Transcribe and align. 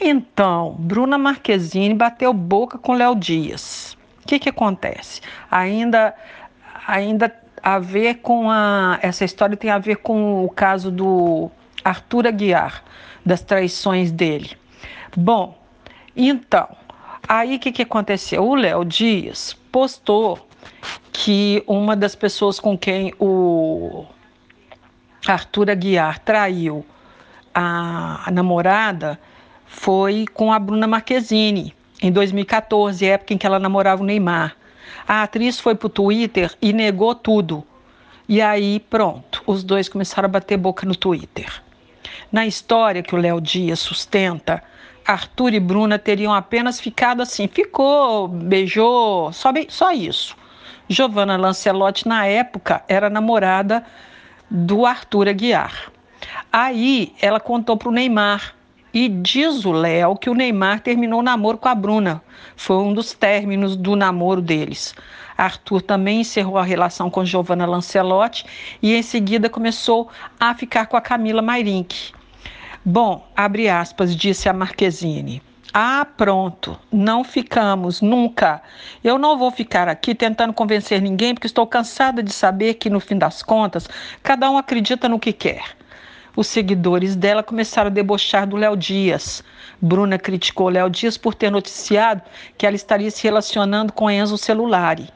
Então, 0.00 0.76
Bruna 0.78 1.16
Marquezine 1.16 1.94
bateu 1.94 2.32
boca 2.32 2.78
com 2.78 2.94
Léo 2.94 3.14
Dias. 3.14 3.96
O 4.22 4.26
que, 4.26 4.38
que 4.38 4.48
acontece? 4.48 5.20
Ainda, 5.50 6.14
ainda 6.86 7.34
a 7.62 7.78
ver 7.78 8.16
com 8.16 8.50
a. 8.50 8.98
Essa 9.02 9.24
história 9.24 9.56
tem 9.56 9.70
a 9.70 9.78
ver 9.78 9.96
com 9.96 10.44
o 10.44 10.50
caso 10.50 10.90
do 10.90 11.50
Arthur 11.84 12.26
Aguiar, 12.26 12.82
das 13.24 13.40
traições 13.40 14.10
dele. 14.10 14.56
Bom, 15.16 15.56
então, 16.16 16.68
aí 17.28 17.56
o 17.56 17.58
que, 17.58 17.70
que 17.72 17.82
aconteceu? 17.82 18.44
O 18.44 18.54
Léo 18.54 18.84
Dias 18.84 19.56
postou 19.70 20.46
que 21.12 21.62
uma 21.66 21.94
das 21.94 22.14
pessoas 22.14 22.58
com 22.58 22.76
quem 22.76 23.14
o 23.18 24.04
Arthur 25.26 25.70
Aguiar 25.70 26.18
traiu 26.18 26.84
a, 27.54 28.28
a 28.28 28.30
namorada 28.30 29.18
foi 29.66 30.26
com 30.32 30.52
a 30.52 30.58
Bruna 30.58 30.86
Marquezine, 30.86 31.74
em 32.00 32.12
2014, 32.12 33.06
época 33.06 33.34
em 33.34 33.38
que 33.38 33.46
ela 33.46 33.58
namorava 33.58 34.02
o 34.02 34.06
Neymar. 34.06 34.56
A 35.06 35.22
atriz 35.22 35.60
foi 35.60 35.74
para 35.74 35.86
o 35.86 35.90
Twitter 35.90 36.52
e 36.60 36.72
negou 36.72 37.14
tudo. 37.14 37.64
E 38.28 38.40
aí, 38.40 38.80
pronto, 38.80 39.42
os 39.46 39.62
dois 39.62 39.88
começaram 39.88 40.26
a 40.26 40.32
bater 40.32 40.56
boca 40.56 40.86
no 40.86 40.96
Twitter. 40.96 41.62
Na 42.32 42.46
história 42.46 43.02
que 43.02 43.14
o 43.14 43.18
Léo 43.18 43.40
Dias 43.40 43.80
sustenta, 43.80 44.62
Arthur 45.06 45.52
e 45.52 45.60
Bruna 45.60 45.98
teriam 45.98 46.32
apenas 46.32 46.80
ficado 46.80 47.20
assim, 47.20 47.46
ficou, 47.46 48.28
beijou, 48.28 49.32
só, 49.32 49.50
só 49.68 49.92
isso. 49.92 50.36
Giovanna 50.88 51.36
Lancelotti, 51.36 52.08
na 52.08 52.26
época, 52.26 52.82
era 52.88 53.10
namorada 53.10 53.84
do 54.50 54.86
Arthur 54.86 55.28
Aguiar. 55.28 55.90
Aí 56.52 57.14
ela 57.20 57.40
contou 57.40 57.76
para 57.76 57.88
o 57.88 57.92
Neymar. 57.92 58.54
E 58.94 59.08
diz 59.08 59.64
o 59.64 59.72
Léo 59.72 60.16
que 60.16 60.30
o 60.30 60.34
Neymar 60.34 60.78
terminou 60.78 61.18
o 61.18 61.22
namoro 61.22 61.58
com 61.58 61.68
a 61.68 61.74
Bruna. 61.74 62.22
Foi 62.54 62.76
um 62.76 62.94
dos 62.94 63.12
términos 63.12 63.74
do 63.74 63.96
namoro 63.96 64.40
deles. 64.40 64.94
Arthur 65.36 65.82
também 65.82 66.20
encerrou 66.20 66.58
a 66.58 66.62
relação 66.62 67.10
com 67.10 67.24
Giovanna 67.24 67.66
Lancelotti 67.66 68.46
e 68.80 68.94
em 68.94 69.02
seguida 69.02 69.50
começou 69.50 70.08
a 70.38 70.54
ficar 70.54 70.86
com 70.86 70.96
a 70.96 71.00
Camila 71.00 71.42
Mairink. 71.42 72.12
Bom, 72.84 73.28
abre 73.36 73.68
aspas, 73.68 74.14
disse 74.14 74.48
a 74.48 74.52
Marquezine. 74.52 75.42
Ah, 75.72 76.06
pronto, 76.16 76.78
não 76.92 77.24
ficamos, 77.24 78.00
nunca. 78.00 78.62
Eu 79.02 79.18
não 79.18 79.36
vou 79.36 79.50
ficar 79.50 79.88
aqui 79.88 80.14
tentando 80.14 80.52
convencer 80.52 81.02
ninguém, 81.02 81.34
porque 81.34 81.48
estou 81.48 81.66
cansada 81.66 82.22
de 82.22 82.32
saber 82.32 82.74
que, 82.74 82.88
no 82.88 83.00
fim 83.00 83.18
das 83.18 83.42
contas, 83.42 83.88
cada 84.22 84.48
um 84.48 84.56
acredita 84.56 85.08
no 85.08 85.18
que 85.18 85.32
quer. 85.32 85.64
Os 86.36 86.48
seguidores 86.48 87.14
dela 87.14 87.42
começaram 87.42 87.86
a 87.86 87.92
debochar 87.92 88.46
do 88.46 88.56
Léo 88.56 88.76
Dias. 88.76 89.44
Bruna 89.80 90.18
criticou 90.18 90.68
Léo 90.68 90.90
Dias 90.90 91.16
por 91.16 91.34
ter 91.34 91.50
noticiado 91.50 92.22
que 92.58 92.66
ela 92.66 92.74
estaria 92.74 93.10
se 93.10 93.22
relacionando 93.22 93.92
com 93.92 94.10
Enzo 94.10 94.36
Celulari. 94.36 95.08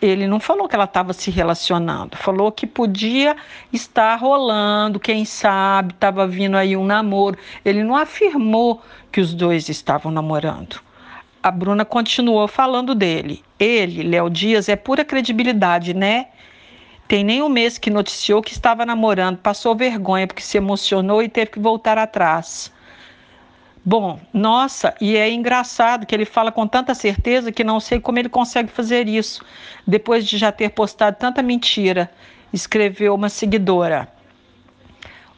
Ele 0.00 0.26
não 0.26 0.38
falou 0.38 0.68
que 0.68 0.74
ela 0.74 0.84
estava 0.84 1.14
se 1.14 1.30
relacionando, 1.30 2.18
falou 2.18 2.52
que 2.52 2.66
podia 2.66 3.34
estar 3.72 4.14
rolando, 4.16 5.00
quem 5.00 5.24
sabe, 5.24 5.94
estava 5.94 6.26
vindo 6.26 6.54
aí 6.54 6.76
um 6.76 6.84
namoro. 6.84 7.38
Ele 7.64 7.82
não 7.82 7.96
afirmou 7.96 8.82
que 9.10 9.22
os 9.22 9.32
dois 9.32 9.70
estavam 9.70 10.12
namorando. 10.12 10.80
A 11.42 11.50
Bruna 11.50 11.84
continuou 11.84 12.46
falando 12.46 12.94
dele. 12.94 13.42
Ele, 13.58 14.02
Léo 14.02 14.28
Dias, 14.28 14.68
é 14.68 14.76
pura 14.76 15.02
credibilidade, 15.02 15.94
né? 15.94 16.26
Tem 17.08 17.22
nem 17.22 17.42
um 17.42 17.48
mês 17.48 17.78
que 17.78 17.90
noticiou 17.90 18.42
que 18.42 18.52
estava 18.52 18.84
namorando, 18.84 19.38
passou 19.38 19.76
vergonha 19.76 20.26
porque 20.26 20.42
se 20.42 20.56
emocionou 20.58 21.22
e 21.22 21.28
teve 21.28 21.52
que 21.52 21.58
voltar 21.60 21.98
atrás. 21.98 22.72
Bom, 23.84 24.18
nossa, 24.32 24.92
e 25.00 25.16
é 25.16 25.30
engraçado 25.30 26.04
que 26.04 26.12
ele 26.12 26.24
fala 26.24 26.50
com 26.50 26.66
tanta 26.66 26.92
certeza 26.92 27.52
que 27.52 27.62
não 27.62 27.78
sei 27.78 28.00
como 28.00 28.18
ele 28.18 28.28
consegue 28.28 28.68
fazer 28.68 29.06
isso, 29.06 29.44
depois 29.86 30.26
de 30.26 30.36
já 30.36 30.50
ter 30.50 30.70
postado 30.70 31.16
tanta 31.16 31.40
mentira, 31.40 32.10
escreveu 32.52 33.14
uma 33.14 33.28
seguidora. 33.28 34.08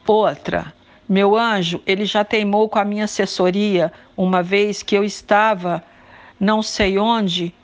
Outra, 0.06 0.72
meu 1.06 1.36
anjo, 1.36 1.82
ele 1.84 2.06
já 2.06 2.24
teimou 2.24 2.70
com 2.70 2.78
a 2.78 2.84
minha 2.86 3.04
assessoria 3.04 3.92
uma 4.16 4.42
vez 4.42 4.82
que 4.82 4.96
eu 4.96 5.04
estava 5.04 5.84
não 6.40 6.62
sei 6.62 6.98
onde, 6.98 7.54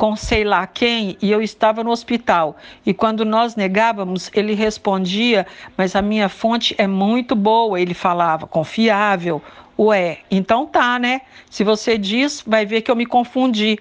com 0.00 0.16
sei 0.16 0.44
lá 0.44 0.66
quem, 0.66 1.18
e 1.20 1.30
eu 1.30 1.42
estava 1.42 1.84
no 1.84 1.90
hospital. 1.90 2.56
E 2.86 2.94
quando 2.94 3.22
nós 3.22 3.54
negávamos, 3.54 4.30
ele 4.32 4.54
respondia: 4.54 5.46
Mas 5.76 5.94
a 5.94 6.00
minha 6.00 6.26
fonte 6.26 6.74
é 6.78 6.86
muito 6.86 7.36
boa, 7.36 7.78
ele 7.78 7.92
falava, 7.92 8.46
confiável. 8.46 9.42
Ué, 9.78 10.20
então 10.30 10.66
tá, 10.66 10.98
né? 10.98 11.20
Se 11.50 11.62
você 11.62 11.98
diz, 11.98 12.42
vai 12.46 12.64
ver 12.64 12.80
que 12.80 12.90
eu 12.90 12.96
me 12.96 13.04
confundi. 13.04 13.78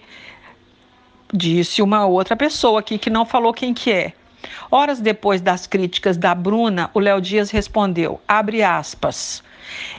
Disse 1.34 1.82
uma 1.82 2.06
outra 2.06 2.36
pessoa 2.36 2.82
aqui 2.82 2.98
que 2.98 3.10
não 3.10 3.26
falou 3.26 3.54
quem 3.54 3.74
que 3.74 3.90
é. 3.90 4.12
Horas 4.70 5.00
depois 5.00 5.40
das 5.40 5.68
críticas 5.68 6.18
da 6.18 6.36
Bruna, 6.36 6.92
o 6.94 7.00
Léo 7.00 7.22
Dias 7.22 7.50
respondeu, 7.50 8.20
abre 8.28 8.62
aspas, 8.62 9.42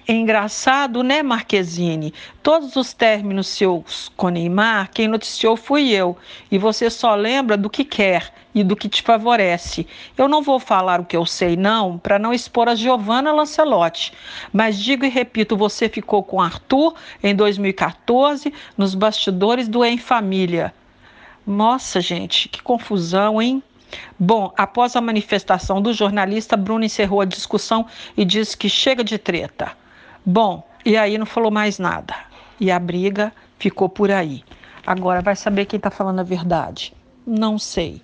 Engraçado, 0.08 1.02
né, 1.02 1.22
Marquezine? 1.22 2.12
Todos 2.42 2.76
os 2.76 2.92
términos 2.92 3.48
seus 3.48 4.10
com 4.16 4.28
Neymar, 4.28 4.90
quem 4.92 5.08
noticiou 5.08 5.56
fui 5.56 5.90
eu. 5.90 6.16
E 6.50 6.58
você 6.58 6.90
só 6.90 7.14
lembra 7.14 7.56
do 7.56 7.70
que 7.70 7.84
quer 7.84 8.32
e 8.54 8.64
do 8.64 8.76
que 8.76 8.88
te 8.88 9.02
favorece. 9.02 9.86
Eu 10.16 10.28
não 10.28 10.42
vou 10.42 10.58
falar 10.58 11.00
o 11.00 11.04
que 11.04 11.16
eu 11.16 11.24
sei, 11.24 11.56
não, 11.56 11.98
para 11.98 12.18
não 12.18 12.32
expor 12.32 12.68
a 12.68 12.74
Giovanna 12.74 13.32
Lancelotti. 13.32 14.12
Mas 14.52 14.78
digo 14.78 15.04
e 15.04 15.08
repito: 15.08 15.56
você 15.56 15.88
ficou 15.88 16.22
com 16.22 16.40
Arthur 16.40 16.94
em 17.22 17.34
2014, 17.34 18.52
nos 18.76 18.94
bastidores 18.94 19.68
do 19.68 19.84
Em 19.84 19.98
Família. 19.98 20.74
Nossa, 21.46 22.00
gente, 22.00 22.48
que 22.48 22.62
confusão, 22.62 23.40
hein? 23.40 23.62
Bom, 24.18 24.52
após 24.56 24.94
a 24.96 25.00
manifestação 25.00 25.80
do 25.80 25.92
jornalista, 25.92 26.56
Bruno 26.56 26.84
encerrou 26.84 27.20
a 27.20 27.24
discussão 27.24 27.86
e 28.16 28.24
disse 28.24 28.56
que 28.56 28.68
chega 28.68 29.02
de 29.02 29.18
treta. 29.18 29.72
Bom, 30.24 30.66
e 30.84 30.96
aí 30.96 31.18
não 31.18 31.26
falou 31.26 31.50
mais 31.50 31.78
nada. 31.78 32.14
E 32.58 32.70
a 32.70 32.78
briga 32.78 33.32
ficou 33.58 33.88
por 33.88 34.10
aí. 34.10 34.42
Agora 34.86 35.22
vai 35.22 35.36
saber 35.36 35.66
quem 35.66 35.76
está 35.76 35.90
falando 35.90 36.20
a 36.20 36.24
verdade? 36.24 36.94
Não 37.26 37.58
sei. 37.58 38.02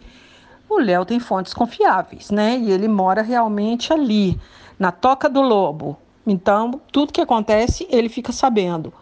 O 0.69 0.79
Léo 0.79 1.05
tem 1.05 1.21
fontes 1.21 1.55
confiáveis, 1.55 2.31
né? 2.31 2.59
E 2.59 2.71
ele 2.71 2.89
mora 2.89 3.23
realmente 3.23 3.93
ali, 3.93 4.39
na 4.79 4.91
Toca 4.91 5.29
do 5.29 5.41
Lobo. 5.41 5.97
Então, 6.27 6.81
tudo 6.91 7.13
que 7.13 7.21
acontece, 7.21 7.87
ele 7.89 8.09
fica 8.09 8.33
sabendo. 8.33 8.93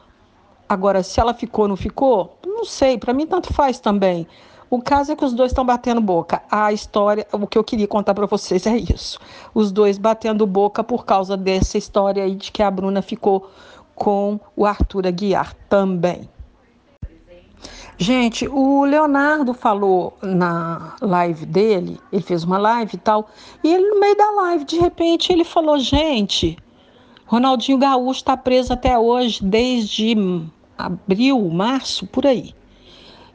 Agora, 0.68 1.02
se 1.02 1.18
ela 1.18 1.32
ficou 1.32 1.64
ou 1.64 1.68
não 1.68 1.76
ficou, 1.76 2.38
não 2.46 2.64
sei. 2.64 2.98
Para 2.98 3.14
mim, 3.14 3.26
tanto 3.26 3.52
faz 3.52 3.80
também. 3.80 4.26
O 4.74 4.82
caso 4.82 5.12
é 5.12 5.14
que 5.14 5.24
os 5.24 5.32
dois 5.32 5.52
estão 5.52 5.64
batendo 5.64 6.00
boca. 6.00 6.42
A 6.50 6.72
história, 6.72 7.24
o 7.30 7.46
que 7.46 7.56
eu 7.56 7.62
queria 7.62 7.86
contar 7.86 8.12
para 8.12 8.26
vocês 8.26 8.66
é 8.66 8.76
isso. 8.76 9.20
Os 9.54 9.70
dois 9.70 9.98
batendo 9.98 10.44
boca 10.48 10.82
por 10.82 11.04
causa 11.04 11.36
dessa 11.36 11.78
história 11.78 12.24
aí 12.24 12.34
de 12.34 12.50
que 12.50 12.60
a 12.60 12.68
Bruna 12.72 13.00
ficou 13.00 13.48
com 13.94 14.40
o 14.56 14.66
Arthur 14.66 15.06
Aguiar 15.06 15.54
também. 15.68 16.28
Gente, 17.96 18.48
o 18.48 18.84
Leonardo 18.84 19.54
falou 19.54 20.18
na 20.20 20.96
live 21.00 21.46
dele, 21.46 22.00
ele 22.12 22.22
fez 22.22 22.42
uma 22.42 22.58
live 22.58 22.96
e 22.96 22.98
tal, 22.98 23.28
e 23.62 23.72
ele 23.72 23.88
no 23.90 24.00
meio 24.00 24.16
da 24.16 24.28
live, 24.32 24.64
de 24.64 24.80
repente, 24.80 25.32
ele 25.32 25.44
falou: 25.44 25.78
gente, 25.78 26.58
Ronaldinho 27.26 27.78
Gaúcho 27.78 28.18
está 28.18 28.36
preso 28.36 28.72
até 28.72 28.98
hoje, 28.98 29.38
desde 29.44 30.16
abril, 30.76 31.48
março, 31.48 32.08
por 32.08 32.26
aí. 32.26 32.52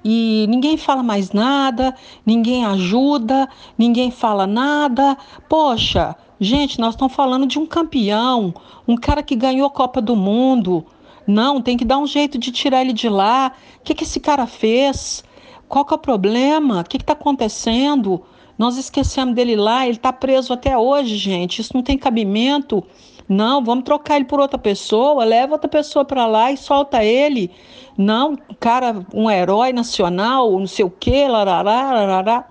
E 0.04 0.46
ninguém 0.50 0.78
fala 0.78 1.04
mais 1.04 1.32
nada, 1.32 1.94
ninguém 2.26 2.66
ajuda, 2.66 3.50
ninguém 3.78 4.12
fala 4.12 4.48
nada. 4.48 5.18
Poxa, 5.48 6.16
gente, 6.40 6.80
nós 6.80 6.94
estamos 6.94 7.14
falando 7.14 7.46
de 7.46 7.60
um 7.60 7.66
campeão, 7.66 8.54
um 8.88 8.96
cara 8.96 9.22
que 9.22 9.36
ganhou 9.36 9.68
a 9.68 9.72
Copa 9.72 10.02
do 10.02 10.16
Mundo. 10.16 10.86
Não, 11.28 11.62
tem 11.62 11.78
que 11.78 11.86
dar 11.86 11.98
um 11.98 12.08
jeito 12.08 12.38
de 12.38 12.52
tirar 12.52 12.82
ele 12.82 12.94
de 12.94 13.10
lá. 13.10 13.52
O 13.80 13.84
que, 13.84 13.94
que 13.94 14.04
esse 14.04 14.20
cara 14.20 14.48
fez? 14.48 15.24
Qual 15.68 15.86
que 15.86 15.94
é 15.94 15.96
o 15.96 16.00
problema? 16.00 16.82
O 16.82 16.84
que 16.84 16.98
está 16.98 17.14
acontecendo? 17.14 18.24
Nós 18.58 18.78
esquecemos 18.78 19.36
dele 19.36 19.56
lá, 19.56 19.86
ele 19.86 19.98
está 19.98 20.12
preso 20.12 20.52
até 20.52 20.78
hoje, 20.78 21.16
gente. 21.16 21.62
Isso 21.62 21.72
não 21.76 21.84
tem 21.84 21.98
cabimento. 21.98 22.84
Não, 23.30 23.64
vamos 23.64 23.84
trocar 23.84 24.16
ele 24.16 24.26
por 24.26 24.40
outra 24.40 24.58
pessoa, 24.58 25.24
leva 25.24 25.54
outra 25.54 25.70
pessoa 25.70 26.04
para 26.04 26.26
lá 26.26 26.52
e 26.52 26.58
solta 26.58 27.04
ele. 27.04 27.52
Não, 27.96 28.36
cara, 28.60 29.06
um 29.14 29.30
herói 29.30 29.72
nacional, 29.72 30.52
não 30.58 30.66
sei 30.66 30.84
o 30.84 30.90
quê, 30.90 31.28
larará, 31.28 31.92
larará. 31.94 32.48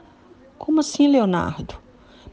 Como 0.56 0.78
assim, 0.78 1.08
Leonardo? 1.08 1.74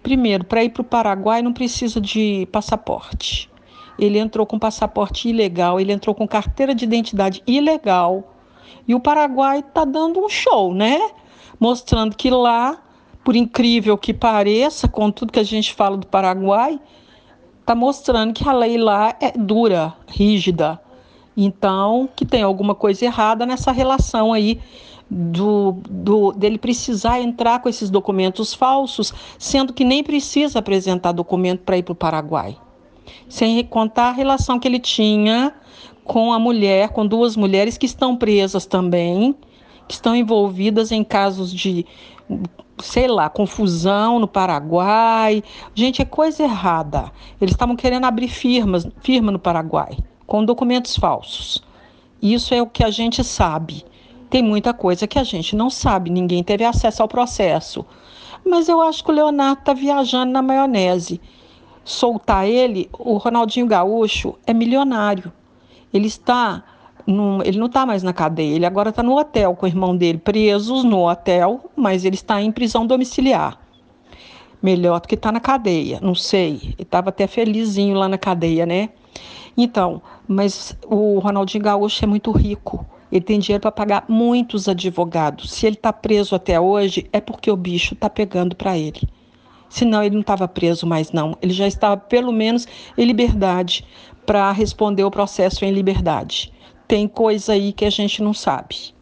Primeiro, 0.03 0.44
para 0.44 0.63
ir 0.63 0.69
para 0.69 0.81
o 0.81 0.86
Paraguai 0.86 1.42
não 1.42 1.51
precisa 1.51 2.00
de 2.00 2.47
passaporte. 2.51 3.50
Ele 3.97 4.19
entrou 4.19 4.45
com 4.45 4.59
passaporte 4.59 5.27
ilegal, 5.27 5.80
ele 5.80 5.91
entrou 5.91 6.13
com 6.13 6.27
carteira 6.27 6.75
de 6.75 6.86
identidade 6.86 7.41
ilegal. 7.48 8.31
E 8.88 8.94
o 8.94 9.00
Paraguai 9.00 9.59
está 9.59 9.83
dando 9.83 10.24
um 10.24 10.30
show, 10.30 10.71
né? 10.71 11.00
Mostrando 11.59 12.15
que 12.15 12.30
lá, 12.30 12.77
por 13.24 13.36
incrível 13.36 13.98
que 13.98 14.13
pareça, 14.13 14.88
com 14.88 15.09
tudo 15.09 15.33
que 15.33 15.39
a 15.39 15.44
gente 15.44 15.74
fala 15.74 15.98
do 15.98 16.06
Paraguai, 16.06 16.80
está 17.65 17.73
mostrando 17.73 18.31
que 18.31 18.47
a 18.47 18.53
lei 18.53 18.77
lá 18.77 19.15
é 19.19 19.31
dura, 19.31 19.91
rígida. 20.07 20.79
Então, 21.35 22.07
que 22.15 22.23
tem 22.23 22.44
alguma 22.44 22.75
coisa 22.75 23.06
errada 23.06 23.44
nessa 23.44 23.71
relação 23.71 24.31
aí 24.31 24.62
do, 25.09 25.71
do, 25.89 26.31
dele 26.31 26.59
precisar 26.59 27.19
entrar 27.19 27.59
com 27.59 27.67
esses 27.67 27.89
documentos 27.89 28.53
falsos, 28.53 29.12
sendo 29.39 29.73
que 29.73 29.83
nem 29.83 30.03
precisa 30.03 30.59
apresentar 30.59 31.12
documento 31.12 31.62
para 31.62 31.75
ir 31.77 31.81
para 31.81 31.94
o 31.94 31.95
Paraguai. 31.95 32.56
Sem 33.27 33.63
contar 33.65 34.09
a 34.09 34.13
relação 34.13 34.59
que 34.59 34.67
ele 34.67 34.79
tinha 34.79 35.51
com 36.03 36.31
a 36.31 36.38
mulher, 36.38 36.89
com 36.89 37.06
duas 37.06 37.35
mulheres 37.35 37.79
que 37.79 37.88
estão 37.88 38.15
presas 38.15 38.67
também, 38.67 39.35
que 39.88 39.95
estão 39.95 40.15
envolvidas 40.15 40.91
em 40.91 41.03
casos 41.03 41.51
de 41.51 41.83
sei 42.80 43.07
lá, 43.07 43.30
confusão 43.30 44.19
no 44.19 44.27
Paraguai. 44.27 45.44
Gente, 45.74 46.01
é 46.01 46.06
coisa 46.06 46.44
errada. 46.44 47.12
Eles 47.39 47.54
estavam 47.54 47.75
querendo 47.75 48.06
abrir 48.06 48.27
firmas, 48.27 48.88
firma 49.01 49.31
no 49.31 49.39
Paraguai, 49.39 49.98
com 50.25 50.44
documentos 50.44 50.95
falsos. 50.95 51.63
Isso 52.22 52.54
é 52.54 52.62
o 52.62 52.68
que 52.68 52.83
a 52.83 52.89
gente 52.89 53.24
sabe. 53.24 53.86
Tem 54.30 54.42
muita 54.42 54.74
coisa 54.74 55.07
que 55.07 55.19
a 55.19 55.24
gente 55.24 55.56
não 55.56 55.69
sabe, 55.69 56.10
ninguém 56.10 56.44
teve 56.44 56.66
acesso 56.66 57.01
ao 57.01 57.07
processo. 57.07 57.86
Mas 58.45 58.68
eu 58.68 58.81
acho 58.81 59.04
que 59.04 59.12
o 59.12 59.13
Leonardo 59.13 59.60
está 59.60 59.74
viajando 59.74 60.31
na 60.31 60.42
maionese. 60.42 61.22
Soltar 61.83 62.48
ele, 62.48 62.89
o 62.98 63.18
Ronaldinho 63.18 63.68
Gaúcho 63.68 64.36
é 64.45 64.54
milionário. 64.54 65.31
Ele 65.94 66.07
está 66.07 66.63
ele 67.07 67.59
não 67.59 67.67
está 67.67 67.85
mais 67.85 68.01
na 68.01 68.13
cadeia, 68.13 68.55
ele 68.55 68.65
agora 68.65 68.89
está 68.89 69.03
no 69.03 69.17
hotel 69.17 69.55
com 69.55 69.65
o 69.65 69.69
irmão 69.69 69.95
dele, 69.95 70.17
presos 70.17 70.83
no 70.83 71.07
hotel, 71.07 71.69
mas 71.75 72.03
ele 72.03 72.15
está 72.15 72.41
em 72.41 72.51
prisão 72.51 72.85
domiciliar. 72.85 73.59
Melhor 74.61 74.99
do 74.99 75.07
que 75.07 75.13
está 75.13 75.31
na 75.31 75.39
cadeia, 75.39 75.99
não 76.01 76.15
sei. 76.15 76.59
Ele 76.63 76.75
estava 76.79 77.09
até 77.09 77.27
felizinho 77.27 77.95
lá 77.95 78.09
na 78.09 78.17
cadeia, 78.17 78.65
né? 78.65 78.89
Então, 79.55 80.01
mas 80.27 80.75
o 80.87 81.19
Ronaldinho 81.19 81.63
Gaúcho 81.63 82.03
é 82.03 82.07
muito 82.07 82.31
rico. 82.31 82.83
Ele 83.11 83.23
tem 83.23 83.37
dinheiro 83.39 83.61
para 83.61 83.71
pagar 83.71 84.05
muitos 84.09 84.67
advogados. 84.67 85.51
Se 85.51 85.67
ele 85.67 85.75
está 85.75 85.93
preso 85.93 86.33
até 86.33 86.59
hoje, 86.59 87.07
é 87.13 87.21
porque 87.21 87.51
o 87.51 87.55
bicho 87.55 87.93
está 87.93 88.09
pegando 88.09 88.55
para 88.55 88.75
ele. 88.75 89.07
Senão 89.69 90.03
ele 90.03 90.15
não 90.15 90.21
estava 90.21 90.47
preso 90.47 90.87
mais, 90.87 91.11
não. 91.11 91.37
Ele 91.39 91.53
já 91.53 91.67
estava, 91.67 91.97
pelo 91.97 92.31
menos, 92.31 92.67
em 92.97 93.05
liberdade 93.05 93.85
para 94.25 94.51
responder 94.51 95.03
o 95.03 95.11
processo 95.11 95.63
em 95.63 95.71
liberdade 95.71 96.54
tem 96.87 97.07
coisa 97.07 97.53
aí 97.53 97.73
que 97.73 97.85
a 97.85 97.89
gente 97.89 98.21
não 98.21 98.33
sabe. 98.33 98.93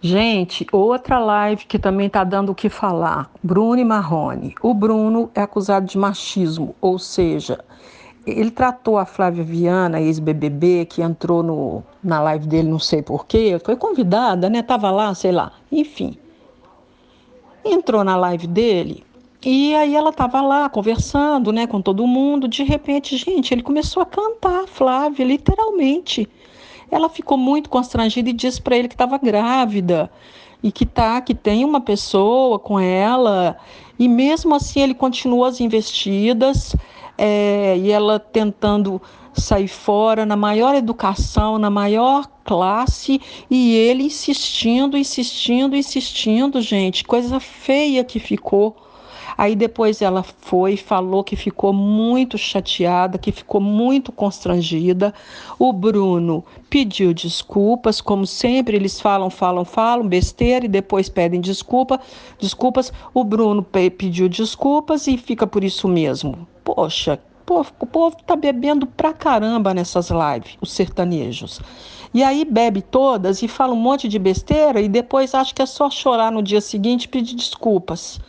Gente, 0.00 0.66
outra 0.72 1.18
live 1.18 1.64
que 1.64 1.78
também 1.78 2.08
está 2.08 2.24
dando 2.24 2.50
o 2.50 2.54
que 2.54 2.68
falar: 2.68 3.30
Bruno 3.42 3.80
e 3.80 3.84
Marrone. 3.84 4.54
O 4.60 4.74
Bruno 4.74 5.30
é 5.34 5.40
acusado 5.40 5.86
de 5.86 5.96
machismo, 5.96 6.74
ou 6.80 6.98
seja, 6.98 7.64
ele 8.26 8.50
tratou 8.50 8.98
a 8.98 9.06
Flávia 9.06 9.44
Viana, 9.44 10.00
ex-BBB, 10.00 10.86
que 10.86 11.02
entrou 11.02 11.42
no, 11.42 11.84
na 12.02 12.20
live 12.20 12.46
dele, 12.46 12.68
não 12.68 12.80
sei 12.80 13.00
porquê, 13.00 13.60
foi 13.64 13.76
convidada, 13.76 14.50
né? 14.50 14.62
Tava 14.62 14.90
lá, 14.90 15.14
sei 15.14 15.30
lá, 15.30 15.52
enfim. 15.70 16.16
Entrou 17.64 18.02
na 18.02 18.16
live 18.16 18.48
dele 18.48 19.04
e 19.44 19.74
aí 19.74 19.96
ela 19.96 20.10
estava 20.10 20.40
lá 20.40 20.68
conversando, 20.68 21.52
né, 21.52 21.66
com 21.66 21.80
todo 21.80 22.06
mundo. 22.06 22.46
De 22.46 22.62
repente, 22.62 23.16
gente, 23.16 23.52
ele 23.52 23.62
começou 23.62 24.02
a 24.02 24.06
cantar, 24.06 24.66
Flávia, 24.68 25.24
literalmente. 25.24 26.28
Ela 26.90 27.08
ficou 27.08 27.36
muito 27.36 27.68
constrangida 27.68 28.30
e 28.30 28.32
disse 28.32 28.62
para 28.62 28.76
ele 28.76 28.86
que 28.86 28.94
estava 28.94 29.18
grávida 29.18 30.10
e 30.62 30.70
que 30.70 30.86
tá, 30.86 31.20
que 31.20 31.34
tem 31.34 31.64
uma 31.64 31.80
pessoa 31.80 32.58
com 32.58 32.78
ela. 32.78 33.56
E 33.98 34.06
mesmo 34.08 34.54
assim 34.54 34.80
ele 34.80 34.94
continuou 34.94 35.44
as 35.44 35.60
investidas 35.60 36.76
é, 37.18 37.76
e 37.78 37.90
ela 37.90 38.20
tentando 38.20 39.02
sair 39.34 39.68
fora 39.68 40.24
na 40.24 40.36
maior 40.36 40.74
educação, 40.74 41.58
na 41.58 41.70
maior 41.70 42.28
classe 42.44 43.20
e 43.50 43.74
ele 43.74 44.04
insistindo, 44.04 44.96
insistindo, 44.96 45.74
insistindo, 45.74 46.60
gente, 46.60 47.02
coisa 47.04 47.40
feia 47.40 48.04
que 48.04 48.20
ficou. 48.20 48.76
Aí 49.36 49.54
depois 49.56 50.02
ela 50.02 50.22
foi, 50.22 50.76
falou 50.76 51.24
que 51.24 51.36
ficou 51.36 51.72
muito 51.72 52.36
chateada, 52.36 53.18
que 53.18 53.32
ficou 53.32 53.60
muito 53.60 54.12
constrangida. 54.12 55.14
O 55.58 55.72
Bruno 55.72 56.44
pediu 56.68 57.12
desculpas, 57.12 58.00
como 58.00 58.26
sempre 58.26 58.76
eles 58.76 59.00
falam, 59.00 59.30
falam, 59.30 59.64
falam 59.64 60.06
besteira 60.06 60.64
e 60.64 60.68
depois 60.68 61.08
pedem 61.08 61.40
desculpa, 61.40 62.00
desculpas. 62.38 62.92
O 63.14 63.24
Bruno 63.24 63.62
pediu 63.62 64.28
desculpas 64.28 65.06
e 65.06 65.16
fica 65.16 65.46
por 65.46 65.64
isso 65.64 65.88
mesmo. 65.88 66.46
Poxa, 66.64 67.18
o 67.78 67.86
povo 67.86 68.16
tá 68.24 68.36
bebendo 68.36 68.86
pra 68.86 69.12
caramba 69.12 69.74
nessas 69.74 70.10
lives, 70.10 70.56
os 70.60 70.72
sertanejos. 70.72 71.60
E 72.14 72.22
aí 72.22 72.44
bebe 72.44 72.82
todas 72.82 73.42
e 73.42 73.48
fala 73.48 73.72
um 73.72 73.76
monte 73.76 74.06
de 74.06 74.18
besteira 74.18 74.80
e 74.80 74.88
depois 74.88 75.34
acha 75.34 75.54
que 75.54 75.62
é 75.62 75.66
só 75.66 75.90
chorar 75.90 76.30
no 76.30 76.42
dia 76.42 76.60
seguinte 76.60 77.04
e 77.04 77.08
pedir 77.08 77.34
desculpas. 77.34 78.20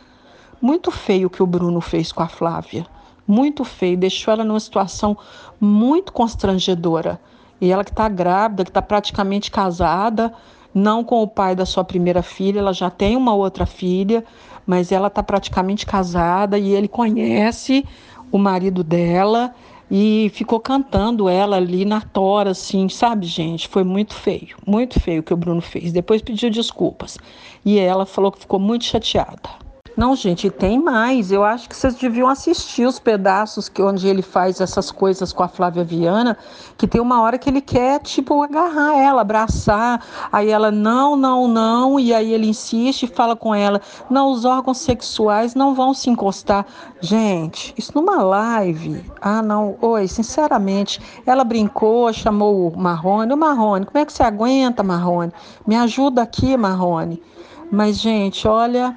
Muito 0.64 0.90
feio 0.90 1.26
o 1.26 1.30
que 1.30 1.42
o 1.42 1.46
Bruno 1.46 1.78
fez 1.78 2.10
com 2.10 2.22
a 2.22 2.26
Flávia. 2.26 2.86
Muito 3.28 3.64
feio, 3.64 3.98
deixou 3.98 4.32
ela 4.32 4.42
numa 4.42 4.58
situação 4.58 5.14
muito 5.60 6.10
constrangedora. 6.10 7.20
E 7.60 7.70
ela 7.70 7.84
que 7.84 7.90
está 7.90 8.08
grávida, 8.08 8.64
que 8.64 8.70
está 8.70 8.80
praticamente 8.80 9.50
casada, 9.50 10.32
não 10.72 11.04
com 11.04 11.22
o 11.22 11.28
pai 11.28 11.54
da 11.54 11.66
sua 11.66 11.84
primeira 11.84 12.22
filha, 12.22 12.60
ela 12.60 12.72
já 12.72 12.88
tem 12.88 13.14
uma 13.14 13.34
outra 13.34 13.66
filha, 13.66 14.24
mas 14.66 14.90
ela 14.90 15.08
está 15.08 15.22
praticamente 15.22 15.84
casada 15.84 16.58
e 16.58 16.70
ele 16.70 16.88
conhece 16.88 17.86
o 18.32 18.38
marido 18.38 18.82
dela 18.82 19.54
e 19.90 20.30
ficou 20.32 20.58
cantando 20.58 21.28
ela 21.28 21.56
ali 21.58 21.84
na 21.84 22.00
tora, 22.00 22.52
assim, 22.52 22.88
sabe, 22.88 23.26
gente? 23.26 23.68
Foi 23.68 23.84
muito 23.84 24.14
feio, 24.14 24.56
muito 24.66 24.98
feio 24.98 25.20
o 25.20 25.22
que 25.22 25.34
o 25.34 25.36
Bruno 25.36 25.60
fez. 25.60 25.92
Depois 25.92 26.22
pediu 26.22 26.48
desculpas 26.48 27.18
e 27.62 27.78
ela 27.78 28.06
falou 28.06 28.32
que 28.32 28.40
ficou 28.40 28.58
muito 28.58 28.86
chateada. 28.86 29.62
Não, 29.96 30.16
gente, 30.16 30.50
tem 30.50 30.82
mais. 30.82 31.30
Eu 31.30 31.44
acho 31.44 31.68
que 31.68 31.76
vocês 31.76 31.94
deviam 31.94 32.28
assistir 32.28 32.84
os 32.84 32.98
pedaços 32.98 33.68
que 33.68 33.80
onde 33.80 34.08
ele 34.08 34.22
faz 34.22 34.60
essas 34.60 34.90
coisas 34.90 35.32
com 35.32 35.44
a 35.44 35.48
Flávia 35.48 35.84
Viana, 35.84 36.36
que 36.76 36.88
tem 36.88 37.00
uma 37.00 37.22
hora 37.22 37.38
que 37.38 37.48
ele 37.48 37.60
quer, 37.60 38.00
tipo, 38.00 38.42
agarrar 38.42 38.96
ela, 38.96 39.20
abraçar. 39.20 40.04
Aí 40.32 40.50
ela, 40.50 40.72
não, 40.72 41.14
não, 41.14 41.46
não. 41.46 42.00
E 42.00 42.12
aí 42.12 42.32
ele 42.32 42.48
insiste 42.48 43.04
e 43.04 43.06
fala 43.06 43.36
com 43.36 43.54
ela, 43.54 43.80
não, 44.10 44.32
os 44.32 44.44
órgãos 44.44 44.78
sexuais 44.78 45.54
não 45.54 45.74
vão 45.76 45.94
se 45.94 46.10
encostar. 46.10 46.66
Gente, 47.00 47.72
isso 47.78 47.92
numa 47.94 48.20
live. 48.20 49.04
Ah, 49.20 49.42
não. 49.42 49.76
Oi, 49.80 50.08
sinceramente, 50.08 51.00
ela 51.24 51.44
brincou, 51.44 52.12
chamou 52.12 52.68
o 52.68 52.76
Marrone. 52.76 53.32
O 53.32 53.36
Marrone, 53.36 53.86
como 53.86 53.98
é 53.98 54.04
que 54.04 54.12
você 54.12 54.24
aguenta, 54.24 54.82
Marrone? 54.82 55.32
Me 55.64 55.76
ajuda 55.76 56.22
aqui, 56.22 56.56
Marrone. 56.56 57.22
Mas, 57.70 57.98
gente, 57.98 58.46
olha, 58.46 58.94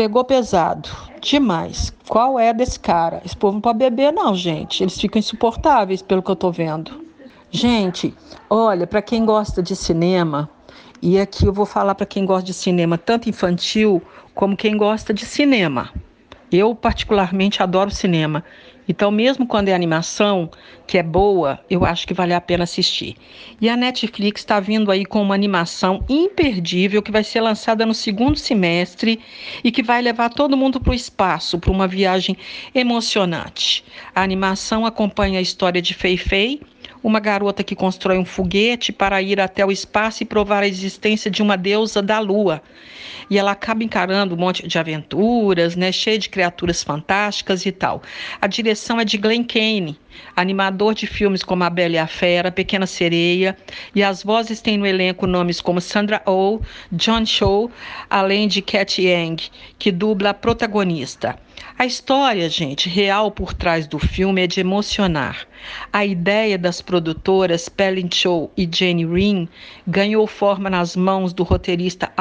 pegou 0.00 0.24
pesado. 0.24 0.88
Demais. 1.20 1.92
Qual 2.08 2.38
é 2.38 2.54
desse 2.54 2.80
cara? 2.80 3.20
Esse 3.22 3.36
povo 3.36 3.52
não 3.52 3.60
pode 3.60 3.80
beber, 3.80 4.10
não, 4.10 4.34
gente. 4.34 4.82
Eles 4.82 4.98
ficam 4.98 5.18
insuportáveis, 5.18 6.00
pelo 6.00 6.22
que 6.22 6.30
eu 6.30 6.36
tô 6.36 6.50
vendo. 6.50 7.04
Gente, 7.50 8.14
olha, 8.48 8.86
para 8.86 9.02
quem 9.02 9.26
gosta 9.26 9.62
de 9.62 9.76
cinema, 9.76 10.48
E 11.02 11.20
aqui 11.20 11.44
eu 11.44 11.52
vou 11.52 11.66
falar 11.66 11.94
para 11.94 12.06
quem 12.06 12.24
gosta 12.24 12.44
de 12.44 12.54
cinema, 12.54 12.96
tanto 12.96 13.28
infantil 13.28 14.00
como 14.34 14.56
quem 14.56 14.74
gosta 14.74 15.12
de 15.12 15.26
cinema. 15.26 15.90
Eu, 16.50 16.74
particularmente, 16.74 17.62
adoro 17.62 17.90
cinema. 17.90 18.42
Então, 18.90 19.08
mesmo 19.12 19.46
quando 19.46 19.68
é 19.68 19.72
animação, 19.72 20.50
que 20.84 20.98
é 20.98 21.02
boa, 21.04 21.60
eu 21.70 21.84
acho 21.84 22.04
que 22.08 22.12
vale 22.12 22.34
a 22.34 22.40
pena 22.40 22.64
assistir. 22.64 23.14
E 23.60 23.68
a 23.68 23.76
Netflix 23.76 24.40
está 24.40 24.58
vindo 24.58 24.90
aí 24.90 25.04
com 25.04 25.22
uma 25.22 25.32
animação 25.32 26.04
imperdível 26.08 27.00
que 27.00 27.12
vai 27.12 27.22
ser 27.22 27.40
lançada 27.40 27.86
no 27.86 27.94
segundo 27.94 28.36
semestre 28.36 29.20
e 29.62 29.70
que 29.70 29.80
vai 29.80 30.02
levar 30.02 30.30
todo 30.30 30.56
mundo 30.56 30.80
para 30.80 30.90
o 30.90 30.94
espaço, 30.94 31.56
para 31.56 31.70
uma 31.70 31.86
viagem 31.86 32.36
emocionante. 32.74 33.84
A 34.12 34.24
animação 34.24 34.84
acompanha 34.84 35.38
a 35.38 35.42
história 35.42 35.80
de 35.80 35.94
Fei 35.94 36.16
Fei, 36.16 36.60
uma 37.02 37.20
garota 37.20 37.64
que 37.64 37.74
constrói 37.74 38.18
um 38.18 38.24
foguete 38.24 38.92
para 38.92 39.20
ir 39.22 39.40
até 39.40 39.64
o 39.64 39.72
espaço 39.72 40.22
e 40.22 40.26
provar 40.26 40.62
a 40.62 40.68
existência 40.68 41.30
de 41.30 41.42
uma 41.42 41.56
deusa 41.56 42.02
da 42.02 42.18
lua. 42.18 42.62
E 43.28 43.38
ela 43.38 43.52
acaba 43.52 43.84
encarando 43.84 44.34
um 44.34 44.38
monte 44.38 44.66
de 44.66 44.78
aventuras, 44.78 45.76
né, 45.76 45.92
cheia 45.92 46.18
de 46.18 46.28
criaturas 46.28 46.82
fantásticas 46.82 47.64
e 47.64 47.72
tal. 47.72 48.02
A 48.40 48.46
direção 48.46 49.00
é 49.00 49.04
de 49.04 49.16
Glenn 49.16 49.44
Kane, 49.44 49.96
animador 50.34 50.94
de 50.94 51.06
filmes 51.06 51.42
como 51.42 51.64
A 51.64 51.70
Bela 51.70 51.94
e 51.94 51.98
a 51.98 52.06
Fera, 52.06 52.50
Pequena 52.50 52.86
Sereia, 52.86 53.56
e 53.94 54.02
as 54.02 54.22
vozes 54.22 54.60
têm 54.60 54.78
no 54.78 54.86
elenco 54.86 55.26
nomes 55.26 55.60
como 55.60 55.80
Sandra 55.80 56.22
Oh, 56.26 56.60
John 56.92 57.24
Cho, 57.26 57.70
além 58.08 58.48
de 58.48 58.62
Cat 58.62 59.00
Yang, 59.00 59.50
que 59.78 59.92
dubla 59.92 60.30
a 60.30 60.34
protagonista. 60.34 61.38
A 61.78 61.86
história, 61.86 62.48
gente, 62.48 62.88
real 62.88 63.30
por 63.30 63.54
trás 63.54 63.86
do 63.86 63.98
filme 63.98 64.42
é 64.42 64.46
de 64.46 64.60
emocionar. 64.60 65.46
A 65.92 66.04
ideia 66.04 66.58
das 66.58 66.82
produtoras 66.82 67.68
Pelin 67.68 68.08
Cho 68.12 68.50
e 68.56 68.68
Jane 68.70 69.06
Rin 69.06 69.48
ganhou 69.86 70.26
forma 70.26 70.68
nas 70.68 70.94
mãos 70.96 71.32
do 71.32 71.42
roteirista 71.42 72.12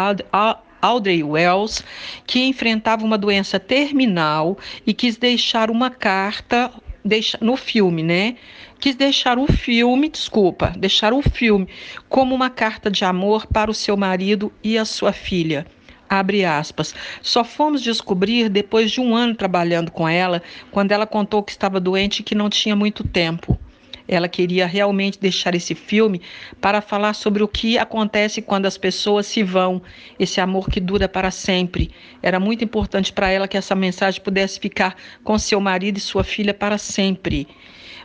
Audrey 0.82 1.24
Wells, 1.24 1.84
que 2.26 2.46
enfrentava 2.46 3.04
uma 3.04 3.18
doença 3.18 3.60
terminal 3.60 4.58
e 4.88 4.94
quis 4.94 5.18
deixar 5.18 5.70
uma 5.70 5.90
carta 5.90 6.72
no 7.42 7.56
filme, 7.56 8.04
né? 8.04 8.36
Quis 8.80 8.96
deixar 8.96 9.38
o 9.38 9.46
filme, 9.46 10.10
desculpa, 10.10 10.74
deixar 10.78 11.14
o 11.14 11.22
filme 11.22 11.68
como 12.08 12.34
uma 12.34 12.50
carta 12.50 12.90
de 12.90 13.04
amor 13.04 13.46
para 13.48 13.70
o 13.70 13.74
seu 13.74 13.98
marido 13.98 14.52
e 14.64 14.78
a 14.78 14.86
sua 14.86 15.12
filha. 15.12 15.66
Abre 16.10 16.44
aspas. 16.44 16.96
Só 17.22 17.44
fomos 17.44 17.82
descobrir 17.82 18.50
depois 18.50 18.90
de 18.90 19.00
um 19.00 19.16
ano 19.16 19.36
trabalhando 19.36 19.92
com 19.92 20.08
ela, 20.08 20.42
quando 20.72 20.92
ela 20.92 21.06
contou 21.06 21.44
que 21.44 21.52
estava 21.52 21.80
doente 21.80 22.20
e 22.20 22.24
que 22.24 22.34
não 22.34 22.50
tinha 22.50 22.76
muito 22.76 23.04
tempo. 23.04 23.60
Ela 24.10 24.28
queria 24.28 24.66
realmente 24.66 25.20
deixar 25.20 25.54
esse 25.54 25.76
filme 25.76 26.20
para 26.60 26.82
falar 26.82 27.14
sobre 27.14 27.44
o 27.44 27.48
que 27.48 27.78
acontece 27.78 28.42
quando 28.42 28.66
as 28.66 28.76
pessoas 28.76 29.28
se 29.28 29.44
vão, 29.44 29.80
esse 30.20 30.42
amor 30.42 30.68
que 30.68 30.80
dura 30.80 31.08
para 31.08 31.30
sempre. 31.30 31.92
Era 32.24 32.40
muito 32.40 32.64
importante 32.64 33.14
para 33.14 33.30
ela 33.30 33.48
que 33.48 33.56
essa 33.56 33.76
mensagem 33.76 34.20
pudesse 34.20 34.60
ficar 34.60 34.96
com 35.24 35.38
seu 35.38 35.62
marido 35.62 35.98
e 35.98 36.02
sua 36.02 36.24
filha 36.24 36.56
para 36.56 36.80
sempre. 36.80 37.48